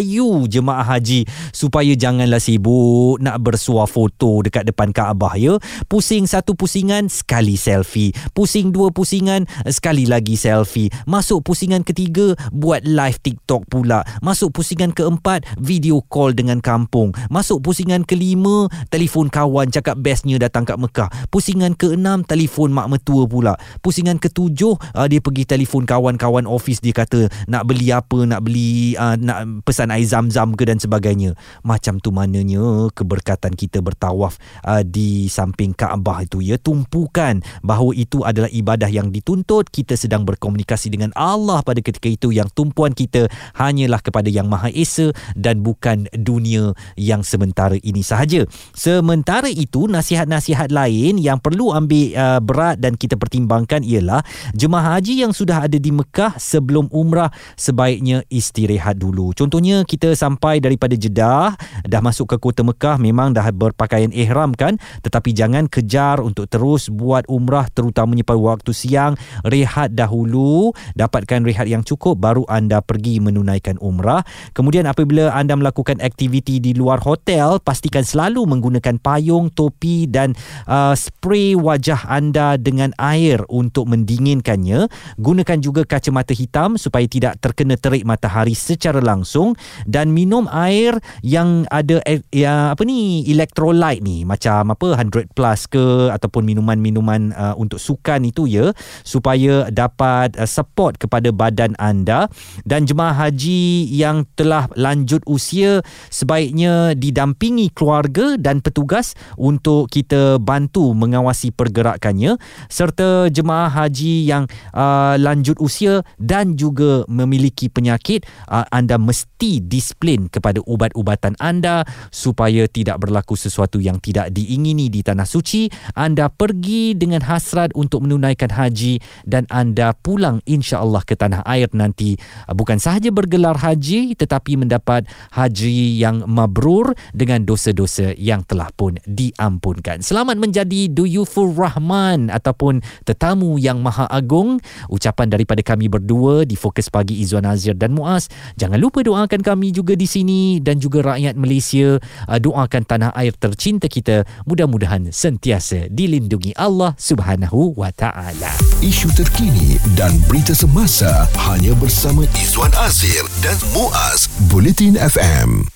merayu 0.00 0.32
rayu 0.32 0.48
jemaah 0.48 0.82
haji 0.96 1.28
supaya 1.52 1.92
janganlah 1.92 2.40
sibuk 2.40 3.20
nak 3.20 3.36
bersuah 3.44 3.84
foto 3.84 4.40
dekat 4.40 4.72
depan 4.72 4.96
Kaabah 4.96 5.36
ya. 5.36 5.54
Pusing 5.92 6.24
satu 6.24 6.56
pusingan 6.56 7.12
sekali 7.12 7.60
selfie. 7.60 8.16
Pusing 8.32 8.72
dua 8.72 8.88
pusingan 8.88 9.44
sekali 9.68 10.08
lagi 10.08 10.40
selfie. 10.40 10.88
Masuk 11.04 11.44
pusingan 11.44 11.84
ketiga 11.84 12.32
buat 12.48 12.80
live 12.88 13.20
TikTok 13.20 13.68
pula. 13.68 14.02
Masuk 14.24 14.56
pusingan 14.56 14.96
keempat 14.96 15.44
video 15.60 16.00
call 16.08 16.32
dengan 16.32 16.64
kampung. 16.64 17.12
Masuk 17.28 17.60
pusingan 17.60 18.08
kelima 18.08 18.72
telefon 18.88 19.28
kawan 19.28 19.68
cakap 19.68 20.00
bestnya 20.00 20.40
datang 20.40 20.64
kat 20.64 20.80
Mekah. 20.80 21.12
Pusingan 21.28 21.76
keenam 21.76 22.24
telefon 22.24 22.72
mak 22.72 22.88
metua 22.88 23.28
pula. 23.28 23.54
Pusingan 23.84 24.16
ketujuh 24.16 24.80
uh, 24.96 25.06
dia 25.06 25.20
pergi 25.20 25.44
telefon 25.44 25.84
kawan-kawan 25.84 26.48
office 26.48 26.80
dia 26.80 26.96
kata 26.96 27.28
nak 27.46 27.68
beli 27.68 27.92
apa 27.92 28.24
nak 28.24 28.40
beli 28.42 28.96
uh, 28.96 29.18
nak 29.20 29.64
pesan 29.66 29.89
air 29.90 30.06
zam-zam 30.06 30.54
ke 30.54 30.64
dan 30.66 30.78
sebagainya. 30.78 31.34
Macam 31.66 31.98
tu 31.98 32.14
mananya 32.14 32.88
keberkatan 32.94 33.54
kita 33.54 33.82
bertawaf 33.82 34.38
uh, 34.64 34.82
di 34.86 35.26
samping 35.26 35.74
Kaabah 35.76 36.26
itu 36.26 36.42
ya 36.42 36.56
tumpukan 36.56 37.42
bahawa 37.60 37.94
itu 37.94 38.22
adalah 38.22 38.48
ibadah 38.50 38.88
yang 38.88 39.10
dituntut 39.10 39.70
kita 39.70 39.94
sedang 39.94 40.26
berkomunikasi 40.26 40.92
dengan 40.92 41.14
Allah 41.18 41.62
pada 41.64 41.82
ketika 41.82 42.10
itu 42.10 42.30
yang 42.34 42.48
tumpuan 42.52 42.94
kita 42.94 43.26
hanyalah 43.58 43.98
kepada 44.02 44.30
yang 44.30 44.46
Maha 44.46 44.70
Esa 44.70 45.10
dan 45.34 45.62
bukan 45.64 46.06
dunia 46.14 46.72
yang 46.94 47.22
sementara 47.26 47.76
ini 47.80 48.02
sahaja. 48.04 48.44
Sementara 48.74 49.50
itu 49.50 49.86
nasihat-nasihat 49.90 50.70
lain 50.70 51.18
yang 51.18 51.42
perlu 51.42 51.74
ambil 51.74 52.14
uh, 52.14 52.40
berat 52.40 52.78
dan 52.78 52.94
kita 52.96 53.16
pertimbangkan 53.16 53.82
ialah 53.84 54.22
jemaah 54.54 54.98
haji 54.98 55.24
yang 55.26 55.32
sudah 55.32 55.66
ada 55.66 55.78
di 55.78 55.90
Mekah 55.90 56.36
sebelum 56.36 56.88
umrah 56.92 57.30
sebaiknya 57.56 58.22
istirahat 58.28 59.00
dulu. 59.00 59.32
Contohnya 59.32 59.79
kita 59.84 60.12
sampai 60.14 60.58
daripada 60.62 60.96
Jeddah 60.96 61.54
dah 61.84 62.00
masuk 62.02 62.34
ke 62.34 62.36
kota 62.40 62.62
Mekah 62.62 62.96
memang 63.00 63.32
dah 63.34 63.48
berpakaian 63.50 64.12
ihram 64.14 64.54
kan? 64.54 64.76
Tetapi 65.02 65.32
jangan 65.32 65.66
kejar 65.66 66.20
untuk 66.20 66.46
terus 66.48 66.92
buat 66.92 67.24
umrah 67.26 67.66
terutamanya 67.72 68.24
pada 68.24 68.40
waktu 68.40 68.72
siang. 68.72 69.14
Rehat 69.46 69.92
dahulu 69.94 70.72
dapatkan 70.94 71.42
rehat 71.44 71.66
yang 71.66 71.84
cukup 71.84 72.20
baru 72.20 72.44
anda 72.48 72.80
pergi 72.80 73.18
menunaikan 73.22 73.76
umrah. 73.80 74.22
Kemudian 74.56 74.88
apabila 74.88 75.32
anda 75.32 75.54
melakukan 75.54 76.02
aktiviti 76.02 76.58
di 76.58 76.72
luar 76.76 77.00
hotel 77.02 77.60
pastikan 77.62 78.02
selalu 78.02 78.44
menggunakan 78.48 78.98
payung 78.98 79.52
topi 79.52 80.06
dan 80.10 80.34
uh, 80.66 80.96
spray 80.96 81.54
wajah 81.56 82.06
anda 82.08 82.56
dengan 82.56 82.90
air 82.98 83.42
untuk 83.48 83.88
mendinginkannya. 83.90 84.90
Gunakan 85.20 85.58
juga 85.58 85.82
kacamata 85.84 86.32
hitam 86.32 86.76
supaya 86.80 87.06
tidak 87.06 87.38
terkena 87.42 87.76
terik 87.76 88.02
matahari 88.06 88.54
secara 88.54 88.98
langsung 88.98 89.54
dan 89.86 90.12
minum 90.14 90.46
air 90.50 90.98
yang 91.20 91.64
ada 91.70 92.02
eh, 92.06 92.22
ya 92.30 92.72
apa 92.74 92.82
ni 92.86 93.24
electrolyte 93.26 94.02
ni. 94.02 94.22
Macam 94.22 94.72
apa 94.72 94.98
100 94.98 95.32
plus 95.34 95.60
ke 95.70 96.10
ataupun 96.12 96.46
minuman-minuman 96.46 97.32
uh, 97.34 97.54
untuk 97.56 97.78
sukan 97.78 98.26
itu 98.26 98.46
ya 98.46 98.72
supaya 99.02 99.68
dapat 99.70 100.34
uh, 100.36 100.48
support 100.48 100.98
kepada 100.98 101.30
badan 101.30 101.74
anda. 101.78 102.26
Dan 102.66 102.84
jemaah 102.86 103.28
haji 103.28 103.88
yang 103.90 104.26
telah 104.34 104.66
lanjut 104.76 105.22
usia 105.26 105.80
sebaiknya 106.10 106.94
didampingi 106.96 107.72
keluarga 107.72 108.34
dan 108.36 108.64
petugas 108.64 109.14
untuk 109.36 109.90
kita 109.90 110.40
bantu 110.40 110.92
mengawasi 110.92 111.52
pergerakannya 111.54 112.36
serta 112.68 113.28
jemaah 113.32 113.70
haji 113.70 114.26
yang 114.26 114.44
uh, 114.74 115.16
lanjut 115.16 115.56
usia 115.60 116.02
dan 116.16 116.56
juga 116.56 117.04
memiliki 117.06 117.68
penyakit 117.68 118.24
uh, 118.48 118.66
anda 118.68 118.96
mesti 118.96 119.59
disiplin 119.60 120.32
kepada 120.32 120.64
ubat-ubatan 120.64 121.36
anda 121.40 121.84
supaya 122.08 122.64
tidak 122.68 123.00
berlaku 123.00 123.36
sesuatu 123.36 123.80
yang 123.80 124.00
tidak 124.00 124.32
diingini 124.32 124.88
di 124.88 125.00
tanah 125.04 125.28
suci. 125.28 125.68
Anda 125.96 126.32
pergi 126.32 126.96
dengan 126.96 127.24
hasrat 127.24 127.72
untuk 127.76 128.04
menunaikan 128.04 128.52
haji 128.52 129.00
dan 129.28 129.44
anda 129.52 129.92
pulang 129.96 130.40
insya-Allah 130.48 131.02
ke 131.04 131.14
tanah 131.14 131.44
air 131.44 131.68
nanti. 131.72 132.16
Bukan 132.48 132.80
sahaja 132.80 133.12
bergelar 133.12 133.56
haji 133.60 134.16
tetapi 134.16 134.56
mendapat 134.60 135.06
haji 135.34 136.00
yang 136.00 136.24
mabrur 136.26 136.96
dengan 137.12 137.44
dosa-dosa 137.44 138.16
yang 138.16 138.44
telah 138.46 138.68
pun 138.74 138.96
diampunkan. 139.04 140.00
Selamat 140.00 140.36
menjadi 140.40 140.88
duyufur 140.90 141.52
rahman 141.52 142.32
ataupun 142.32 142.80
tetamu 143.04 143.60
yang 143.60 143.80
maha 143.84 144.06
agung. 144.08 144.62
Ucapan 144.88 145.28
daripada 145.30 145.60
kami 145.60 145.86
berdua 145.90 146.44
di 146.44 146.54
fokus 146.56 146.88
pagi 146.88 147.20
Izwan 147.20 147.46
Azir 147.46 147.76
dan 147.76 147.92
Muaz. 147.92 148.28
Jangan 148.56 148.78
lupa 148.80 149.04
doakan 149.04 149.40
kami 149.50 149.74
juga 149.74 149.98
di 149.98 150.06
sini 150.06 150.62
dan 150.62 150.78
juga 150.78 151.14
rakyat 151.14 151.34
Malaysia 151.34 151.98
uh, 152.30 152.38
doakan 152.38 152.82
tanah 152.86 153.10
air 153.18 153.34
tercinta 153.34 153.90
kita 153.90 154.22
mudah-mudahan 154.46 155.10
sentiasa 155.10 155.90
dilindungi 155.90 156.54
Allah 156.54 156.94
Subhanahu 156.94 157.74
wa 157.74 157.90
taala. 157.90 158.54
Isu 158.78 159.10
terkini 159.10 159.82
dan 159.98 160.14
berita 160.30 160.54
semasa 160.54 161.26
hanya 161.50 161.74
bersama 161.82 162.22
Izwan 162.38 162.70
Azir 162.78 163.26
dan 163.42 163.58
Muaz 163.74 164.30
Bulletin 164.46 164.94
FM. 164.94 165.70